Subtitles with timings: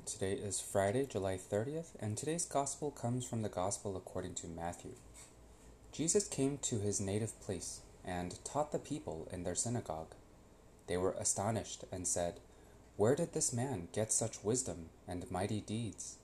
[0.00, 4.92] Today is Friday, July 30th, and today's Gospel comes from the Gospel according to Matthew.
[5.92, 10.14] Jesus came to his native place and taught the people in their synagogue.
[10.86, 12.40] They were astonished and said,
[12.96, 16.16] Where did this man get such wisdom and mighty deeds?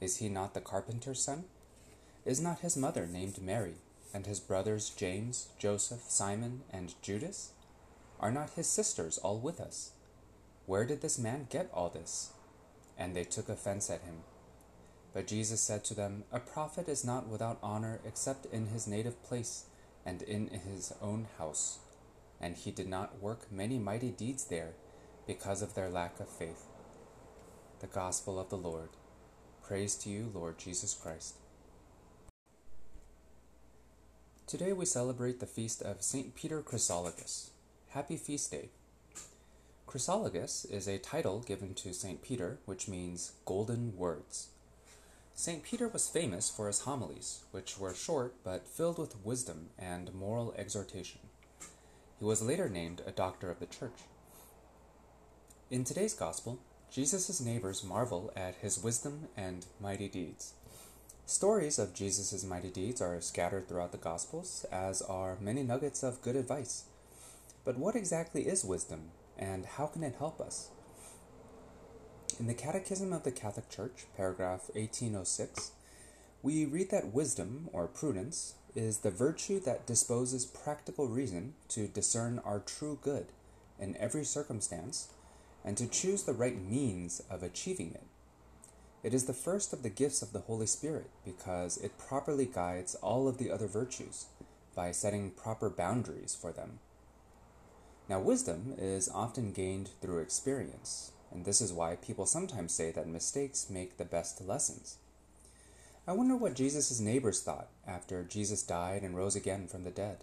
[0.00, 1.44] Is he not the carpenter's son?
[2.24, 3.76] Is not his mother named Mary,
[4.12, 7.50] and his brothers James, Joseph, Simon, and Judas?
[8.20, 9.92] Are not his sisters all with us?
[10.66, 12.30] Where did this man get all this?
[12.98, 14.22] And they took offense at him.
[15.12, 19.22] But Jesus said to them, A prophet is not without honor except in his native
[19.22, 19.64] place
[20.04, 21.78] and in his own house.
[22.40, 24.74] And he did not work many mighty deeds there
[25.26, 26.64] because of their lack of faith.
[27.80, 28.90] The Gospel of the Lord.
[29.62, 31.34] Praise to you, Lord Jesus Christ.
[34.46, 36.34] Today we celebrate the feast of St.
[36.36, 37.50] Peter Chrysologus.
[37.88, 38.68] Happy Feast Day!
[39.86, 42.20] Chrysologus is a title given to St.
[42.20, 44.48] Peter, which means golden words.
[45.34, 45.62] St.
[45.62, 50.52] Peter was famous for his homilies, which were short but filled with wisdom and moral
[50.58, 51.20] exhortation.
[52.18, 54.00] He was later named a doctor of the church.
[55.70, 56.58] In today's gospel,
[56.90, 60.54] Jesus' neighbors marvel at his wisdom and mighty deeds.
[61.26, 66.22] Stories of Jesus' mighty deeds are scattered throughout the Gospels, as are many nuggets of
[66.22, 66.84] good advice.
[67.64, 70.70] But what exactly is wisdom, and how can it help us?
[72.38, 75.72] In the Catechism of the Catholic Church, paragraph 1806,
[76.42, 82.40] we read that wisdom, or prudence, is the virtue that disposes practical reason to discern
[82.44, 83.26] our true good
[83.80, 85.08] in every circumstance
[85.64, 88.04] and to choose the right means of achieving it.
[89.02, 92.94] It is the first of the gifts of the Holy Spirit because it properly guides
[92.96, 94.26] all of the other virtues
[94.74, 96.80] by setting proper boundaries for them.
[98.08, 103.08] Now, wisdom is often gained through experience, and this is why people sometimes say that
[103.08, 104.98] mistakes make the best lessons.
[106.06, 110.18] I wonder what Jesus' neighbors thought after Jesus died and rose again from the dead.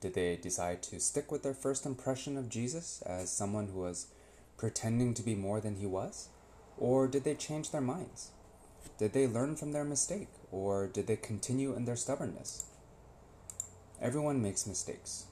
[0.00, 4.06] Did they decide to stick with their first impression of Jesus as someone who was
[4.56, 6.28] pretending to be more than he was?
[6.76, 8.30] Or did they change their minds?
[8.98, 10.28] Did they learn from their mistake?
[10.50, 12.64] Or did they continue in their stubbornness?
[14.00, 15.26] Everyone makes mistakes.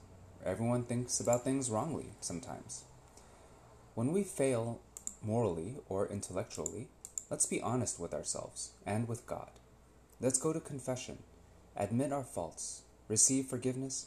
[0.47, 2.85] Everyone thinks about things wrongly sometimes.
[3.97, 4.81] When we fail
[5.21, 6.87] morally or intellectually,
[7.29, 9.51] let's be honest with ourselves and with God.
[10.21, 11.19] Let's go to confession,
[11.77, 14.07] admit our faults, receive forgiveness,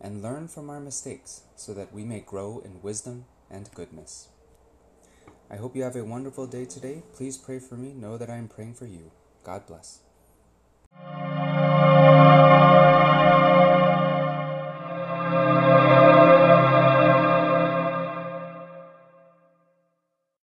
[0.00, 4.28] and learn from our mistakes so that we may grow in wisdom and goodness.
[5.50, 7.02] I hope you have a wonderful day today.
[7.12, 7.92] Please pray for me.
[7.92, 9.10] Know that I am praying for you.
[9.42, 9.98] God bless.